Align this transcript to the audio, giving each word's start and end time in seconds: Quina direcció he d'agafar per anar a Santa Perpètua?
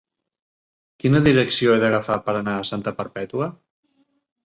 Quina 1.03 1.19
direcció 1.27 1.75
he 1.75 1.81
d'agafar 1.83 2.17
per 2.29 2.35
anar 2.39 2.55
a 2.61 2.65
Santa 2.71 2.95
Perpètua? 3.03 3.51